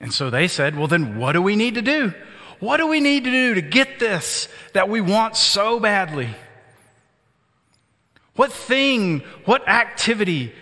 And 0.00 0.12
so 0.12 0.30
they 0.30 0.48
said, 0.48 0.76
Well, 0.76 0.88
then 0.88 1.18
what 1.18 1.32
do 1.32 1.42
we 1.42 1.56
need 1.56 1.74
to 1.74 1.82
do? 1.82 2.14
What 2.60 2.78
do 2.78 2.86
we 2.86 3.00
need 3.00 3.24
to 3.24 3.30
do 3.30 3.54
to 3.54 3.62
get 3.62 3.98
this 3.98 4.48
that 4.72 4.88
we 4.88 5.00
want 5.00 5.36
so 5.36 5.80
badly? 5.80 6.28
What 8.36 8.52
thing, 8.52 9.20
what 9.44 9.68
activity, 9.68 10.52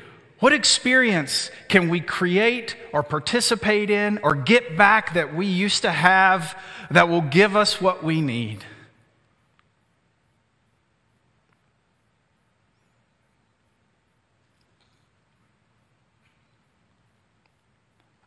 what 0.40 0.52
experience 0.52 1.50
can 1.68 1.88
we 1.88 2.00
create 2.00 2.76
or 2.92 3.02
participate 3.02 3.90
in 3.90 4.18
or 4.22 4.34
get 4.34 4.76
back 4.76 5.14
that 5.14 5.34
we 5.34 5.46
used 5.46 5.82
to 5.82 5.90
have 5.90 6.58
that 6.90 7.08
will 7.08 7.22
give 7.22 7.56
us 7.56 7.80
what 7.80 8.02
we 8.02 8.20
need? 8.20 8.64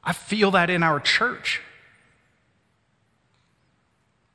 I 0.05 0.13
feel 0.13 0.51
that 0.51 0.69
in 0.69 0.83
our 0.83 0.99
church. 0.99 1.61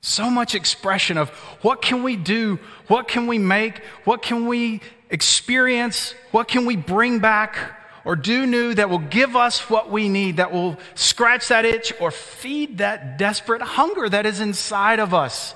So 0.02 0.30
much 0.30 0.54
expression 0.54 1.18
of 1.18 1.28
what 1.62 1.82
can 1.82 2.02
we 2.02 2.16
do? 2.16 2.58
What 2.86 3.06
can 3.06 3.26
we 3.26 3.38
make? 3.38 3.82
What 4.04 4.22
can 4.22 4.46
we 4.46 4.80
experience? 5.10 6.14
What 6.30 6.48
can 6.48 6.64
we 6.64 6.76
bring 6.76 7.18
back 7.18 7.58
or 8.04 8.16
do 8.16 8.46
new 8.46 8.72
that 8.74 8.88
will 8.88 8.98
give 8.98 9.36
us 9.36 9.68
what 9.68 9.90
we 9.90 10.08
need, 10.08 10.38
that 10.38 10.52
will 10.52 10.78
scratch 10.94 11.48
that 11.48 11.66
itch 11.66 11.92
or 12.00 12.10
feed 12.10 12.78
that 12.78 13.18
desperate 13.18 13.60
hunger 13.60 14.08
that 14.08 14.24
is 14.24 14.40
inside 14.40 15.00
of 15.00 15.12
us? 15.12 15.54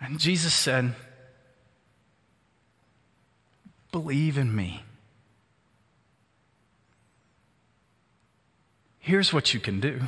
And 0.00 0.20
Jesus 0.20 0.54
said, 0.54 0.94
Believe 3.90 4.38
in 4.38 4.54
me. 4.54 4.85
Here's 9.06 9.32
what 9.32 9.54
you 9.54 9.60
can 9.60 9.78
do 9.78 10.00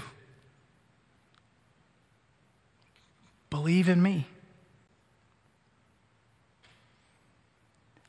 believe 3.49 3.89
in 3.89 4.03
me. 4.03 4.27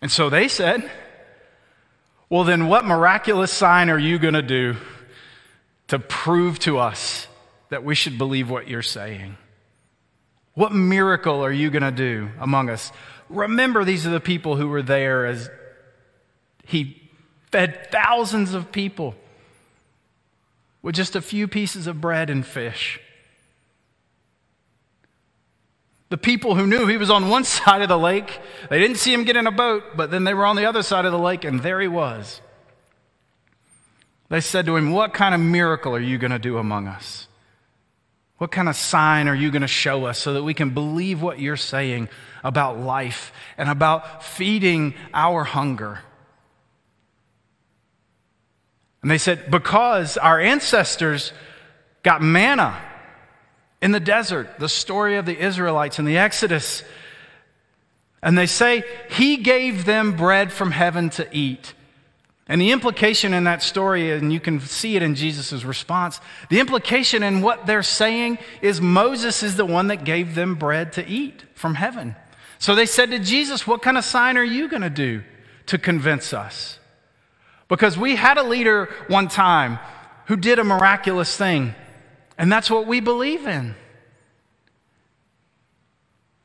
And 0.02 0.12
so 0.12 0.32
they 0.32 0.48
said, 0.48 0.90
Well, 2.28 2.44
then 2.44 2.68
what 2.68 2.86
miraculous 2.86 3.54
sign 3.54 3.92
are 3.92 4.00
you 4.00 4.18
going 4.18 4.34
to 4.34 4.42
do 4.42 4.78
to 5.90 6.00
prove 6.00 6.58
to 6.62 6.80
us 6.80 7.28
that 7.70 7.84
we 7.84 7.94
should 7.94 8.18
believe 8.18 8.50
what 8.50 8.68
you're 8.68 8.82
saying? 8.82 9.38
What 10.56 10.74
miracle 10.74 11.46
are 11.46 11.52
you 11.52 11.70
going 11.70 11.84
to 11.84 11.92
do 11.92 12.30
among 12.40 12.72
us? 12.72 12.92
Remember, 13.30 13.86
these 13.86 14.08
are 14.08 14.12
the 14.12 14.20
people 14.20 14.56
who 14.56 14.68
were 14.68 14.82
there 14.82 15.28
as 15.28 15.52
he 16.66 17.00
fed 17.52 17.92
thousands 17.92 18.56
of 18.56 18.72
people 18.72 19.14
with 20.82 20.96
just 20.96 21.16
a 21.16 21.22
few 21.22 21.48
pieces 21.48 21.88
of 21.88 22.02
bread 22.02 22.30
and 22.30 22.46
fish. 22.46 23.00
The 26.10 26.18
people 26.18 26.56
who 26.56 26.66
knew 26.66 26.88
he 26.88 26.98
was 26.98 27.10
on 27.10 27.30
one 27.30 27.44
side 27.46 27.82
of 27.82 27.90
the 27.90 27.98
lake, 27.98 28.40
they 28.70 28.80
didn't 28.80 28.98
see 28.98 29.14
him 29.14 29.24
get 29.24 29.38
in 29.38 29.48
a 29.48 29.52
boat, 29.52 29.84
but 29.96 30.12
then 30.12 30.24
they 30.24 30.34
were 30.34 30.46
on 30.46 30.56
the 30.56 30.66
other 30.66 30.84
side 30.84 31.06
of 31.06 31.12
the 31.12 31.20
lake, 31.20 31.44
and 31.44 31.62
there 31.62 31.80
he 31.80 31.88
was. 31.88 32.42
They 34.30 34.42
said 34.42 34.66
to 34.68 34.76
him, 34.76 34.92
What 34.92 35.14
kind 35.14 35.34
of 35.34 35.42
miracle 35.42 35.96
are 35.96 36.00
you 36.00 36.18
going 36.18 36.32
to 36.32 36.40
do 36.40 36.58
among 36.58 36.88
us? 36.88 37.28
What 38.38 38.52
kind 38.52 38.70
of 38.70 38.76
sign 38.76 39.28
are 39.28 39.36
you 39.36 39.52
going 39.52 39.64
to 39.64 39.68
show 39.68 40.06
us 40.06 40.18
so 40.18 40.34
that 40.34 40.44
we 40.44 40.54
can 40.54 40.70
believe 40.70 41.22
what 41.22 41.40
you're 41.40 41.58
saying 41.58 42.08
about 42.42 42.80
life 42.80 43.34
and 43.58 43.70
about 43.70 44.24
feeding 44.24 44.94
our 45.14 45.44
hunger? 45.44 46.00
And 49.02 49.10
they 49.10 49.18
said, 49.18 49.50
Because 49.50 50.18
our 50.18 50.40
ancestors 50.40 51.34
got 52.04 52.22
manna 52.22 52.80
in 53.82 53.92
the 53.92 54.00
desert, 54.00 54.60
the 54.60 54.70
story 54.70 55.16
of 55.16 55.26
the 55.26 55.38
Israelites 55.38 56.00
in 56.00 56.06
the 56.06 56.18
Exodus. 56.18 56.84
And 58.22 58.38
they 58.38 58.46
say, 58.46 58.84
He 59.10 59.38
gave 59.38 59.86
them 59.86 60.16
bread 60.16 60.52
from 60.52 60.72
heaven 60.72 61.10
to 61.12 61.28
eat. 61.36 61.74
And 62.48 62.60
the 62.60 62.72
implication 62.72 63.36
in 63.36 63.44
that 63.44 63.62
story, 63.62 64.12
and 64.12 64.34
you 64.34 64.40
can 64.40 64.60
see 64.60 64.96
it 64.96 65.04
in 65.04 65.14
Jesus' 65.14 65.64
response, 65.64 66.20
the 66.50 66.60
implication 66.60 67.22
in 67.22 67.42
what 67.42 67.68
they're 67.68 67.84
saying 67.84 68.40
is 68.64 68.82
Moses 68.82 69.44
is 69.44 69.56
the 69.56 69.68
one 69.68 69.88
that 69.88 70.04
gave 70.04 70.34
them 70.34 70.56
bread 70.56 70.94
to 70.94 71.08
eat 71.08 71.44
from 71.54 71.76
heaven. 71.76 72.16
So 72.58 72.74
they 72.74 72.88
said 72.88 73.12
to 73.12 73.20
Jesus, 73.20 73.68
What 73.68 73.84
kind 73.84 73.98
of 73.98 74.04
sign 74.04 74.36
are 74.36 74.44
you 74.44 74.68
going 74.68 74.82
to 74.82 74.90
do 74.90 75.24
to 75.68 75.78
convince 75.78 76.34
us? 76.34 76.79
Because 77.70 77.98
we 77.98 78.16
had 78.18 78.38
a 78.38 78.44
leader 78.44 78.90
one 79.08 79.30
time 79.30 79.80
who 80.26 80.36
did 80.36 80.60
a 80.60 80.64
miraculous 80.64 81.38
thing, 81.38 81.74
and 82.38 82.52
that's 82.52 82.70
what 82.70 82.86
we 82.86 83.00
believe 83.00 83.48
in. 83.48 83.76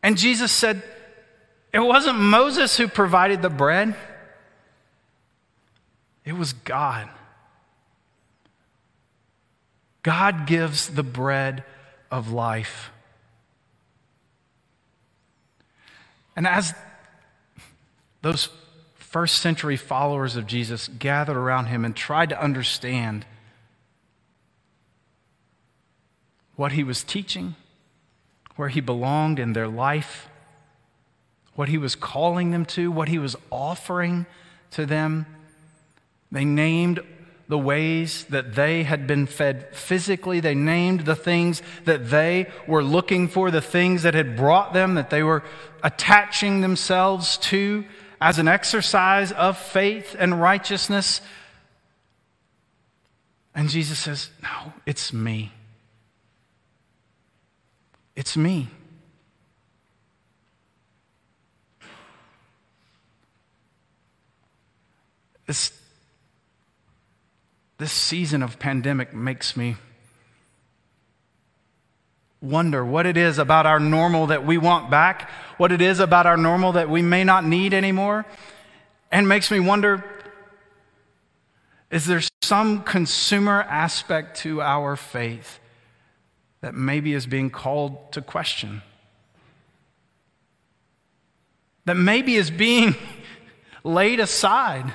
And 0.02 0.18
Jesus 0.18 0.52
said, 0.52 0.82
It 1.72 1.80
wasn't 1.80 2.18
Moses 2.18 2.76
who 2.76 2.86
provided 2.86 3.42
the 3.42 3.50
bread, 3.50 3.96
it 6.24 6.34
was 6.34 6.52
God. 6.52 7.08
God 10.02 10.46
gives 10.46 10.88
the 10.88 11.02
bread 11.02 11.64
of 12.10 12.30
life. 12.30 12.90
And 16.36 16.46
as 16.46 16.74
those 18.20 18.50
first 19.14 19.40
century 19.40 19.76
followers 19.76 20.34
of 20.34 20.44
Jesus 20.44 20.88
gathered 20.88 21.36
around 21.36 21.66
him 21.66 21.84
and 21.84 21.94
tried 21.94 22.30
to 22.30 22.42
understand 22.42 23.24
what 26.56 26.72
he 26.72 26.82
was 26.82 27.04
teaching, 27.04 27.54
where 28.56 28.70
he 28.70 28.80
belonged 28.80 29.38
in 29.38 29.52
their 29.52 29.68
life, 29.68 30.28
what 31.54 31.68
he 31.68 31.78
was 31.78 31.94
calling 31.94 32.50
them 32.50 32.64
to, 32.64 32.90
what 32.90 33.06
he 33.06 33.20
was 33.20 33.36
offering 33.52 34.26
to 34.72 34.84
them. 34.84 35.26
They 36.32 36.44
named 36.44 36.98
the 37.46 37.56
ways 37.56 38.24
that 38.30 38.56
they 38.56 38.82
had 38.82 39.06
been 39.06 39.26
fed 39.26 39.76
physically. 39.76 40.40
They 40.40 40.56
named 40.56 41.02
the 41.02 41.14
things 41.14 41.62
that 41.84 42.10
they 42.10 42.50
were 42.66 42.82
looking 42.82 43.28
for, 43.28 43.52
the 43.52 43.60
things 43.60 44.02
that 44.02 44.14
had 44.14 44.36
brought 44.36 44.72
them, 44.72 44.96
that 44.96 45.10
they 45.10 45.22
were 45.22 45.44
attaching 45.84 46.62
themselves 46.62 47.38
to 47.38 47.84
as 48.24 48.38
an 48.38 48.48
exercise 48.48 49.32
of 49.32 49.58
faith 49.58 50.16
and 50.18 50.40
righteousness. 50.40 51.20
And 53.54 53.68
Jesus 53.68 53.98
says, 53.98 54.30
No, 54.42 54.72
it's 54.86 55.12
me. 55.12 55.52
It's 58.16 58.34
me. 58.34 58.68
This, 65.46 65.78
this 67.76 67.92
season 67.92 68.42
of 68.42 68.58
pandemic 68.58 69.12
makes 69.12 69.54
me 69.54 69.76
wonder 72.44 72.84
what 72.84 73.06
it 73.06 73.16
is 73.16 73.38
about 73.38 73.66
our 73.66 73.80
normal 73.80 74.26
that 74.26 74.44
we 74.44 74.58
want 74.58 74.90
back, 74.90 75.30
what 75.56 75.72
it 75.72 75.80
is 75.80 75.98
about 75.98 76.26
our 76.26 76.36
normal 76.36 76.72
that 76.72 76.88
we 76.88 77.02
may 77.02 77.24
not 77.24 77.44
need 77.44 77.72
anymore, 77.72 78.26
and 79.10 79.28
makes 79.28 79.50
me 79.50 79.60
wonder 79.60 80.04
is 81.90 82.06
there 82.06 82.22
some 82.42 82.82
consumer 82.82 83.62
aspect 83.62 84.38
to 84.38 84.60
our 84.60 84.96
faith 84.96 85.60
that 86.60 86.74
maybe 86.74 87.12
is 87.12 87.24
being 87.24 87.50
called 87.50 88.10
to 88.12 88.20
question? 88.20 88.82
That 91.84 91.94
maybe 91.94 92.34
is 92.34 92.50
being 92.50 92.96
laid 93.84 94.18
aside 94.18 94.92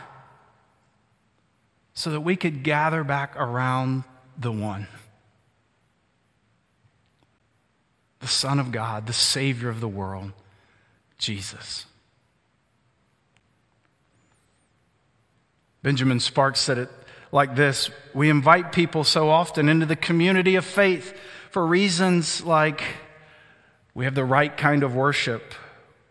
so 1.94 2.12
that 2.12 2.22
we 2.22 2.36
could 2.36 2.64
gather 2.64 3.06
back 3.06 3.36
around 3.38 4.04
the 4.38 4.52
one 4.52 4.88
the 8.20 8.28
Son 8.28 8.60
of 8.60 8.72
God, 8.72 9.08
the 9.08 9.14
Savior 9.14 9.70
of 9.70 9.80
the 9.80 9.88
world, 9.88 10.32
Jesus. 11.18 11.86
Benjamin 15.82 16.20
Sparks 16.20 16.60
said 16.60 16.78
it 16.78 16.90
like 17.32 17.56
this. 17.56 17.90
We 18.14 18.30
invite 18.30 18.72
people 18.72 19.04
so 19.04 19.30
often 19.30 19.70
into 19.70 19.86
the 19.86 19.96
community 19.96 20.56
of 20.56 20.66
faith 20.66 21.18
for 21.52 21.66
reasons 21.66 22.44
like 22.44 22.84
we 23.94 24.06
have 24.06 24.16
the 24.16 24.26
right 24.26 24.56
kind 24.56 24.84
of 24.84 24.96
worship, 24.96 25.54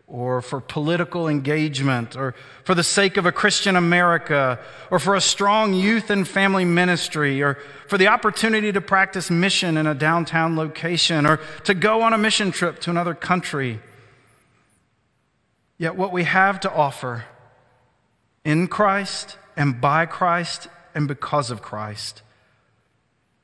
or 0.09 0.41
for 0.41 0.59
political 0.59 1.27
engagement, 1.27 2.15
or 2.15 2.33
for 2.63 2.73
the 2.73 2.83
sake 2.83 3.15
of 3.15 3.25
a 3.27 3.31
Christian 3.31 3.75
America, 3.75 4.59
or 4.89 4.97
for 4.97 5.15
a 5.15 5.21
strong 5.21 5.73
youth 5.73 6.09
and 6.09 6.27
family 6.27 6.65
ministry, 6.65 7.43
or 7.43 7.59
for 7.87 7.97
the 7.97 8.07
opportunity 8.07 8.71
to 8.71 8.81
practice 8.81 9.29
mission 9.29 9.77
in 9.77 9.85
a 9.85 9.93
downtown 9.93 10.55
location, 10.55 11.27
or 11.27 11.37
to 11.63 11.73
go 11.75 12.01
on 12.01 12.13
a 12.13 12.17
mission 12.17 12.51
trip 12.51 12.79
to 12.79 12.89
another 12.89 13.13
country. 13.13 13.79
Yet, 15.77 15.95
what 15.95 16.11
we 16.11 16.23
have 16.23 16.59
to 16.61 16.73
offer 16.73 17.25
in 18.43 18.67
Christ 18.67 19.37
and 19.55 19.79
by 19.79 20.07
Christ 20.07 20.67
and 20.95 21.07
because 21.07 21.51
of 21.51 21.61
Christ, 21.61 22.23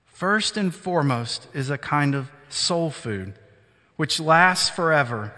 first 0.06 0.58
and 0.58 0.74
foremost, 0.74 1.48
is 1.54 1.70
a 1.70 1.78
kind 1.78 2.16
of 2.16 2.32
soul 2.50 2.90
food 2.90 3.36
which 3.98 4.20
lasts 4.20 4.70
forever 4.70 5.34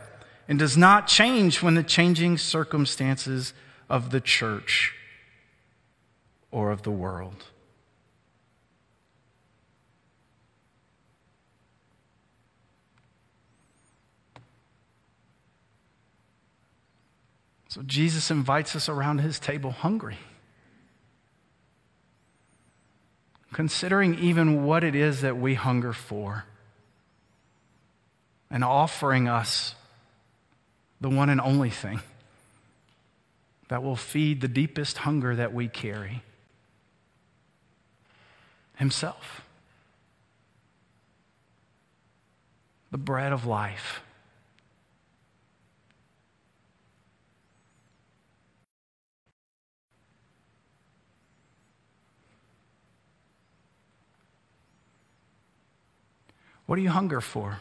and 0.48 0.58
does 0.58 0.78
not 0.78 1.08
change 1.08 1.62
when 1.62 1.76
the 1.76 1.84
changing 1.84 2.38
circumstances 2.38 3.54
of 3.90 4.12
the 4.12 4.22
church 4.22 4.94
or 6.52 6.72
of 6.72 6.84
the 6.84 6.92
world. 6.92 7.46
So 17.70 17.84
Jesus 17.84 18.32
invites 18.32 18.76
us 18.76 18.90
around 18.90 19.20
his 19.20 19.40
table 19.40 19.72
hungry. 19.72 20.18
Considering 23.52 24.18
even 24.18 24.66
what 24.66 24.84
it 24.84 24.96
is 24.96 25.22
that 25.22 25.38
we 25.38 25.54
hunger 25.54 25.94
for, 25.94 26.46
and 28.50 28.64
offering 28.64 29.28
us 29.28 29.76
the 31.00 31.10
one 31.10 31.30
and 31.30 31.40
only 31.40 31.70
thing 31.70 32.00
that 33.68 33.84
will 33.84 33.96
feed 33.96 34.42
the 34.42 34.48
deepest 34.48 35.00
hunger 35.00 35.36
that 35.36 35.54
we 35.54 35.68
carry 35.68 36.24
Himself. 38.78 39.42
The 42.92 42.98
bread 42.98 43.34
of 43.34 43.46
life. 43.46 44.02
What 56.66 56.76
do 56.76 56.82
you 56.82 56.90
hunger 56.90 57.22
for? 57.22 57.60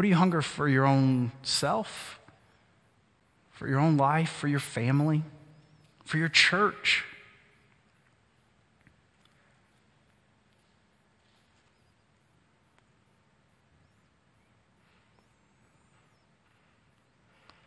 What 0.00 0.04
do 0.04 0.08
you 0.08 0.14
hunger 0.14 0.40
for 0.40 0.66
your 0.66 0.86
own 0.86 1.30
self? 1.42 2.18
For 3.50 3.68
your 3.68 3.78
own 3.78 3.98
life? 3.98 4.30
For 4.30 4.48
your 4.48 4.58
family? 4.58 5.24
For 6.06 6.16
your 6.16 6.30
church? 6.30 7.04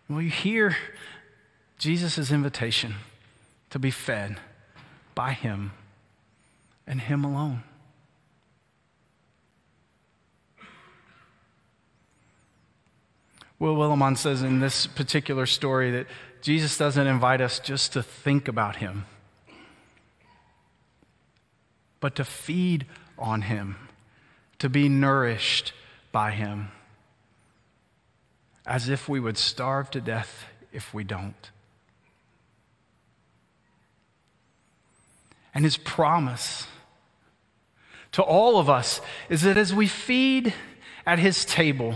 Will 0.10 0.24
you 0.24 0.32
hear 0.32 0.76
Jesus' 1.78 2.32
invitation 2.32 2.96
to 3.70 3.78
be 3.78 3.92
fed? 3.92 4.40
by 5.14 5.34
Him 5.34 5.74
and 6.88 7.00
Him 7.00 7.24
alone. 7.24 7.62
Will 13.64 13.78
Willimon 13.78 14.18
says 14.18 14.42
in 14.42 14.60
this 14.60 14.88
particular 14.88 15.46
story 15.46 15.90
that 15.92 16.08
Jesus 16.42 16.78
doesn't 16.78 17.08
invite 17.08 17.40
us 17.40 17.60
just 17.60 17.94
to 17.94 18.04
think 18.04 18.50
about 18.50 18.76
Him, 18.76 19.06
but 22.02 22.14
to 22.18 22.26
feed 22.26 22.86
on 23.18 23.44
Him, 23.44 23.78
to 24.60 24.68
be 24.68 24.90
nourished 24.90 25.72
by 26.12 26.32
Him, 26.32 26.72
as 28.66 28.90
if 28.90 29.08
we 29.08 29.22
would 29.22 29.38
starve 29.38 29.90
to 29.92 30.02
death 30.02 30.44
if 30.74 30.94
we 30.94 31.06
don't. 31.06 31.50
And 35.54 35.64
his 35.64 35.78
promise 35.78 36.68
to 38.12 38.22
all 38.22 38.60
of 38.60 38.70
us 38.70 39.00
is 39.30 39.44
that 39.44 39.56
as 39.56 39.74
we 39.74 39.88
feed 39.88 40.54
at 41.06 41.18
his 41.18 41.46
table, 41.46 41.96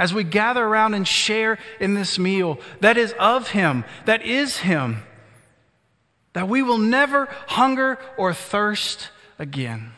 as 0.00 0.14
we 0.14 0.24
gather 0.24 0.64
around 0.64 0.94
and 0.94 1.06
share 1.06 1.58
in 1.78 1.92
this 1.92 2.18
meal 2.18 2.58
that 2.80 2.96
is 2.96 3.14
of 3.18 3.50
him, 3.50 3.84
that 4.06 4.22
is 4.22 4.56
him, 4.56 5.02
that 6.32 6.48
we 6.48 6.62
will 6.62 6.78
never 6.78 7.28
hunger 7.48 7.98
or 8.16 8.32
thirst 8.32 9.10
again. 9.38 9.92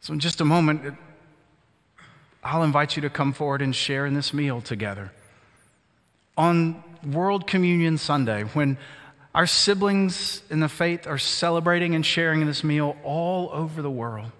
So, 0.00 0.12
in 0.12 0.20
just 0.20 0.42
a 0.42 0.44
moment, 0.44 0.94
I'll 2.44 2.64
invite 2.64 2.96
you 2.96 3.02
to 3.02 3.08
come 3.08 3.32
forward 3.32 3.62
and 3.62 3.74
share 3.74 4.04
in 4.04 4.12
this 4.12 4.34
meal 4.34 4.60
together. 4.60 5.10
On 6.36 6.84
World 7.02 7.46
Communion 7.46 7.96
Sunday, 7.96 8.42
when 8.42 8.76
our 9.34 9.46
siblings 9.46 10.42
in 10.50 10.60
the 10.60 10.68
faith 10.68 11.06
are 11.06 11.18
celebrating 11.18 11.94
and 11.94 12.04
sharing 12.04 12.44
this 12.46 12.62
meal 12.62 12.96
all 13.02 13.50
over 13.52 13.80
the 13.80 13.90
world, 13.90 14.30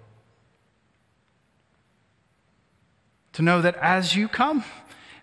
to 3.33 3.41
know 3.41 3.61
that 3.61 3.75
as 3.77 4.15
you 4.15 4.27
come 4.27 4.63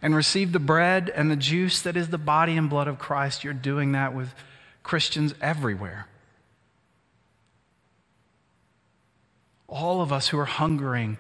and 0.03 0.15
receive 0.15 0.53
the 0.53 0.59
bread 0.59 1.11
and 1.15 1.31
the 1.31 1.37
juice 1.37 1.83
that 1.83 1.97
is 1.97 2.09
the 2.09 2.19
body 2.19 2.57
and 2.57 2.69
blood 2.69 2.89
of 2.89 2.99
Christ, 2.99 3.45
you're 3.45 3.53
doing 3.53 3.93
that 3.93 4.15
with 4.15 4.35
Christians 4.83 5.35
everywhere. 5.41 6.07
All 9.69 10.03
of 10.03 10.13
us 10.13 10.29
who 10.29 10.39
are 10.39 10.47
hungering 10.47 11.17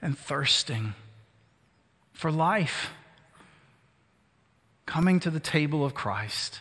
and 0.00 0.18
thirsting 0.18 0.94
for 2.12 2.32
life. 2.32 2.90
Coming 4.86 5.20
to 5.20 5.30
the 5.30 5.38
table 5.38 5.84
of 5.84 5.94
Christ 5.94 6.60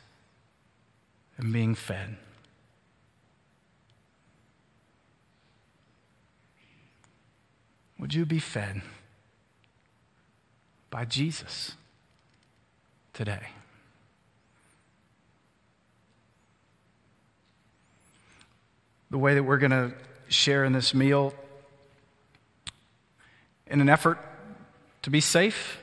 and 1.41 1.51
being 1.51 1.75
fed. 1.75 2.17
Would 7.99 8.13
you 8.13 8.25
be 8.25 8.39
fed 8.39 8.81
by 10.89 11.05
Jesus 11.05 11.73
today? 13.13 13.47
The 19.09 19.17
way 19.17 19.35
that 19.35 19.43
we're 19.43 19.57
going 19.57 19.71
to 19.71 19.93
share 20.29 20.63
in 20.63 20.73
this 20.73 20.93
meal, 20.93 21.33
in 23.67 23.81
an 23.81 23.89
effort 23.89 24.17
to 25.01 25.09
be 25.09 25.19
safe, 25.19 25.79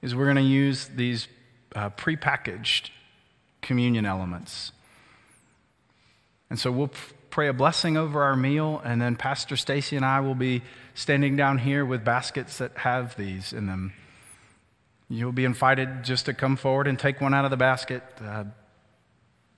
is 0.00 0.14
we're 0.14 0.24
going 0.24 0.36
to 0.36 0.42
use 0.42 0.88
these 0.88 1.28
uh, 1.76 1.90
prepackaged 1.90 2.90
communion 3.60 4.06
elements. 4.06 4.72
And 6.52 6.60
so 6.60 6.70
we'll 6.70 6.90
pray 7.30 7.48
a 7.48 7.54
blessing 7.54 7.96
over 7.96 8.22
our 8.22 8.36
meal, 8.36 8.82
and 8.84 9.00
then 9.00 9.16
Pastor 9.16 9.56
Stacy 9.56 9.96
and 9.96 10.04
I 10.04 10.20
will 10.20 10.34
be 10.34 10.60
standing 10.92 11.34
down 11.34 11.56
here 11.56 11.82
with 11.82 12.04
baskets 12.04 12.58
that 12.58 12.76
have 12.76 13.16
these 13.16 13.54
in 13.54 13.66
them. 13.66 13.94
You'll 15.08 15.32
be 15.32 15.46
invited 15.46 16.02
just 16.02 16.26
to 16.26 16.34
come 16.34 16.56
forward 16.56 16.88
and 16.88 16.98
take 16.98 17.22
one 17.22 17.32
out 17.32 17.46
of 17.46 17.50
the 17.50 17.56
basket. 17.56 18.02
Uh, 18.22 18.44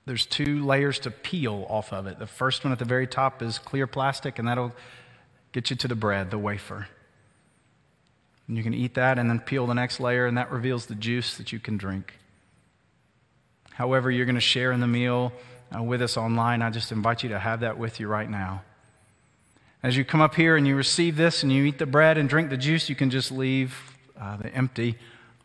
there's 0.07 0.25
two 0.25 0.65
layers 0.65 1.01
to 1.01 1.11
peel 1.11 1.67
off 1.69 1.93
of 1.93 2.07
it. 2.07 2.21
The 2.21 2.29
first 2.29 2.63
one 2.63 2.73
at 2.73 2.79
the 2.79 2.85
very 2.85 3.09
top 3.09 3.43
is 3.43 3.59
clear 3.59 3.89
plastic, 3.89 4.39
and 4.39 4.47
that'll 4.47 4.73
get 5.51 5.71
you 5.71 5.75
to 5.75 5.89
the 5.89 5.97
bread, 5.97 6.31
the 6.31 6.39
wafer. 6.39 6.87
And 8.47 8.57
you 8.57 8.63
can 8.63 8.73
eat 8.73 8.95
that 8.95 9.19
and 9.19 9.29
then 9.29 9.41
peel 9.41 9.67
the 9.67 9.75
next 9.75 9.99
layer, 9.99 10.27
and 10.27 10.39
that 10.39 10.53
reveals 10.53 10.87
the 10.87 10.95
juice 10.95 11.39
that 11.39 11.51
you 11.51 11.59
can 11.59 11.77
drink. 11.77 12.15
However, 13.73 14.13
you're 14.13 14.27
going 14.27 14.37
to 14.37 14.41
share 14.41 14.71
in 14.71 14.79
the 14.79 14.87
meal 14.87 15.33
with 15.83 16.03
us 16.03 16.17
online, 16.17 16.63
I 16.63 16.71
just 16.71 16.93
invite 16.93 17.23
you 17.23 17.31
to 17.31 17.39
have 17.39 17.61
that 17.61 17.79
with 17.79 17.99
you 17.99 18.07
right 18.07 18.29
now. 18.29 18.63
As 19.83 19.97
you 19.97 20.05
come 20.05 20.21
up 20.21 20.35
here 20.35 20.57
and 20.57 20.67
you 20.67 20.77
receive 20.77 21.17
this 21.17 21.43
and 21.43 21.53
you 21.53 21.65
eat 21.65 21.79
the 21.79 21.87
bread 21.87 22.17
and 22.17 22.29
drink 22.29 22.49
the 22.51 22.57
juice, 22.57 22.89
you 22.89 22.95
can 22.95 23.11
just 23.11 23.31
leave 23.31 23.77
uh, 24.21 24.37
the 24.37 24.55
empty 24.55 24.97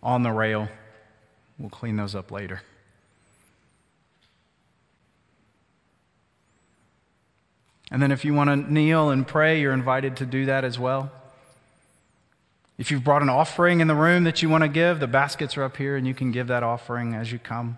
on 0.01 0.23
the 0.23 0.31
rail. 0.31 0.69
We'll 1.57 1.69
clean 1.69 1.97
those 1.97 2.15
up 2.15 2.31
later. 2.31 2.61
And 7.91 8.01
then 8.01 8.11
if 8.11 8.23
you 8.23 8.33
want 8.33 8.49
to 8.49 8.71
kneel 8.71 9.09
and 9.09 9.27
pray, 9.27 9.59
you're 9.59 9.73
invited 9.73 10.17
to 10.17 10.25
do 10.25 10.45
that 10.45 10.63
as 10.63 10.77
well. 10.77 11.11
If 12.77 12.91
you've 12.91 13.03
brought 13.03 13.23
an 13.23 13.29
offering 13.29 13.81
in 13.81 13.87
the 13.87 13.95
room 13.95 14.23
that 14.23 14.41
you 14.41 14.47
want 14.47 14.63
to 14.63 14.69
give, 14.69 15.01
the 15.01 15.07
baskets 15.07 15.57
are 15.57 15.63
up 15.63 15.75
here 15.75 15.97
and 15.97 16.07
you 16.07 16.13
can 16.13 16.31
give 16.31 16.47
that 16.47 16.63
offering 16.63 17.13
as 17.13 17.31
you 17.31 17.39
come. 17.39 17.77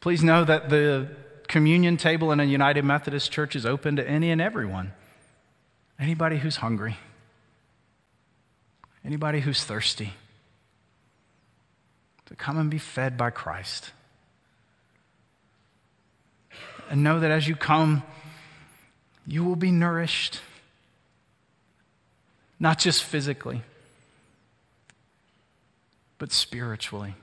Please 0.00 0.22
know 0.22 0.44
that 0.44 0.68
the 0.70 1.08
communion 1.48 1.96
table 1.96 2.30
in 2.30 2.40
a 2.40 2.44
United 2.44 2.84
Methodist 2.84 3.32
Church 3.32 3.56
is 3.56 3.66
open 3.66 3.96
to 3.96 4.08
any 4.08 4.30
and 4.30 4.40
everyone. 4.40 4.92
Anybody 5.98 6.38
who's 6.38 6.56
hungry, 6.56 6.96
anybody 9.04 9.40
who's 9.40 9.64
thirsty, 9.64 10.12
to 12.26 12.36
come 12.36 12.58
and 12.58 12.70
be 12.70 12.78
fed 12.78 13.16
by 13.16 13.30
Christ. 13.30 13.90
And 16.90 17.02
know 17.02 17.18
that 17.18 17.30
as 17.30 17.48
you 17.48 17.56
come, 17.56 18.02
you 19.26 19.44
will 19.44 19.56
be 19.56 19.72
nourished, 19.72 20.40
not 22.60 22.78
just 22.78 23.02
physically, 23.02 23.62
but 26.18 26.30
spiritually. 26.30 27.14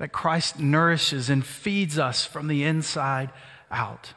That 0.00 0.12
Christ 0.12 0.58
nourishes 0.58 1.28
and 1.28 1.44
feeds 1.44 1.98
us 1.98 2.24
from 2.24 2.48
the 2.48 2.64
inside 2.64 3.30
out. 3.70 4.14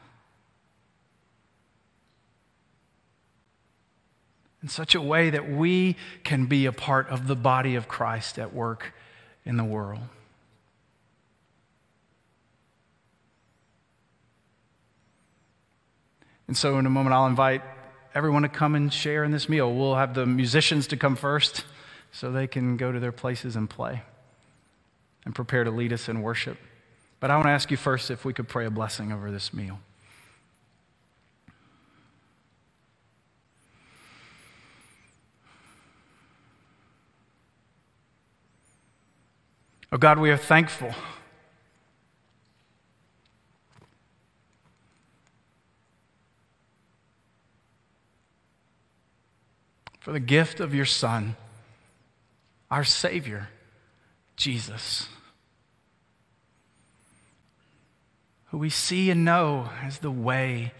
in 4.62 4.70
such 4.70 4.96
a 4.96 5.02
way 5.02 5.30
that 5.30 5.52
we 5.52 5.98
can 6.24 6.46
be 6.46 6.66
a 6.66 6.72
part 6.72 7.10
of 7.10 7.28
the 7.28 7.36
body 7.36 7.76
of 7.76 7.90
Christ 7.90 8.40
at 8.40 8.54
work 8.54 8.94
in 9.44 9.58
the 9.58 9.64
world. 9.66 10.00
And 16.48 16.56
so, 16.56 16.80
in 16.80 16.86
a 16.86 16.90
moment, 16.90 17.14
I'll 17.14 17.28
invite 17.28 17.62
everyone 18.16 18.44
to 18.44 18.48
come 18.48 18.76
and 18.76 18.94
share 18.94 19.26
in 19.26 19.32
this 19.32 19.50
meal. 19.50 19.74
We'll 19.74 19.96
have 19.96 20.14
the 20.14 20.26
musicians 20.26 20.88
to 20.88 20.96
come 20.96 21.18
first 21.18 21.66
so 22.14 22.32
they 22.32 22.48
can 22.48 22.78
go 22.78 22.90
to 22.90 23.02
their 23.02 23.12
places 23.12 23.58
and 23.58 23.70
play 23.70 24.02
and 25.26 25.34
prepare 25.34 25.64
to 25.64 25.72
lead 25.72 25.94
us 25.94 26.10
in 26.10 26.22
worship. 26.22 26.58
But 27.20 27.32
I 27.32 27.36
want 27.36 27.46
to 27.46 27.52
ask 27.52 27.72
you 27.72 27.78
first 27.78 28.12
if 28.12 28.26
we 28.26 28.34
could 28.34 28.48
pray 28.48 28.66
a 28.66 28.72
blessing 28.72 29.12
over 29.12 29.32
this 29.32 29.54
meal. 29.54 29.80
Oh 39.94 39.98
God, 39.98 40.18
we 40.18 40.32
are 40.32 40.38
thankful. 40.38 40.92
For 50.00 50.12
the 50.12 50.20
gift 50.20 50.60
of 50.60 50.74
your 50.74 50.86
Son, 50.86 51.36
our 52.72 52.84
Savior, 52.84 53.50
Jesus, 54.44 55.08
who 58.48 58.58
we 58.58 58.70
see 58.70 59.10
and 59.10 59.24
know 59.24 59.70
as 59.82 60.00
the 60.00 60.12
way, 60.12 60.74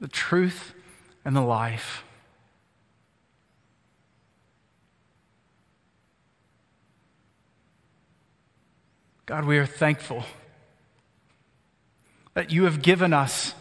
the 0.00 0.08
truth, 0.08 0.72
and 1.22 1.36
the 1.36 1.42
life. 1.42 2.02
God, 9.26 9.44
we 9.44 9.58
are 9.58 9.66
thankful 9.66 10.24
that 12.32 12.50
you 12.50 12.64
have 12.64 12.80
given 12.80 13.12
us 13.12 13.52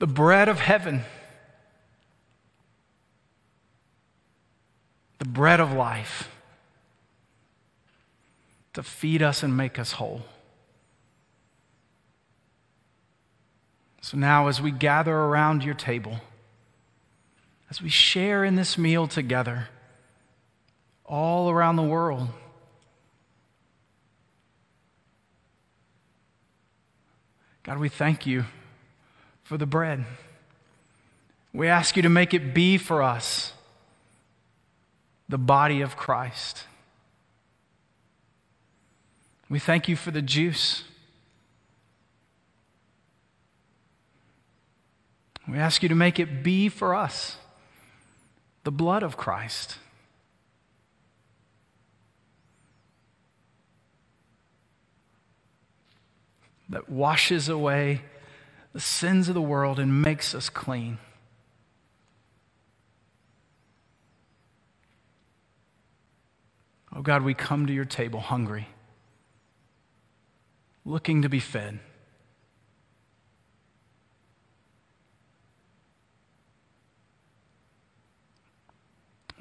the 0.00 0.08
bread 0.08 0.48
of 0.48 0.58
heaven, 0.58 1.04
the 5.20 5.26
bread 5.26 5.60
of 5.60 5.72
life, 5.72 6.28
to 8.76 8.82
feed 8.82 9.22
us 9.22 9.42
and 9.42 9.56
make 9.56 9.78
us 9.78 9.92
whole. 9.92 10.20
So 14.02 14.18
now, 14.18 14.48
as 14.48 14.60
we 14.60 14.70
gather 14.70 15.14
around 15.14 15.64
your 15.64 15.72
table, 15.72 16.18
as 17.70 17.80
we 17.80 17.88
share 17.88 18.44
in 18.44 18.54
this 18.54 18.76
meal 18.76 19.06
together, 19.06 19.68
all 21.06 21.48
around 21.48 21.76
the 21.76 21.84
world, 21.84 22.28
God, 27.62 27.78
we 27.78 27.88
thank 27.88 28.26
you 28.26 28.44
for 29.42 29.56
the 29.56 29.64
bread. 29.64 30.04
We 31.54 31.66
ask 31.66 31.96
you 31.96 32.02
to 32.02 32.10
make 32.10 32.34
it 32.34 32.52
be 32.52 32.76
for 32.76 33.02
us 33.02 33.54
the 35.30 35.38
body 35.38 35.80
of 35.80 35.96
Christ. 35.96 36.64
We 39.48 39.58
thank 39.58 39.88
you 39.88 39.96
for 39.96 40.10
the 40.10 40.22
juice. 40.22 40.84
We 45.48 45.58
ask 45.58 45.82
you 45.82 45.88
to 45.88 45.94
make 45.94 46.18
it 46.18 46.42
be 46.42 46.68
for 46.68 46.94
us 46.94 47.36
the 48.64 48.72
blood 48.72 49.02
of 49.02 49.16
Christ. 49.16 49.78
that 56.68 56.88
washes 56.88 57.48
away 57.48 58.02
the 58.72 58.80
sins 58.80 59.28
of 59.28 59.34
the 59.34 59.40
world 59.40 59.78
and 59.78 60.02
makes 60.02 60.34
us 60.34 60.48
clean. 60.48 60.98
Oh 66.94 67.02
God, 67.02 67.22
we 67.22 67.34
come 67.34 67.66
to 67.66 67.72
your 67.72 67.84
table 67.84 68.20
hungry, 68.20 68.68
looking 70.86 71.20
to 71.22 71.28
be 71.28 71.40
fed. 71.40 71.80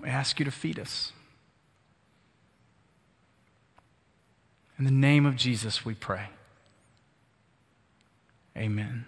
We 0.01 0.09
ask 0.09 0.39
you 0.39 0.45
to 0.45 0.51
feed 0.51 0.79
us. 0.79 1.13
In 4.77 4.85
the 4.85 4.91
name 4.91 5.25
of 5.25 5.35
Jesus, 5.35 5.85
we 5.85 5.93
pray. 5.93 6.29
Amen. 8.57 9.05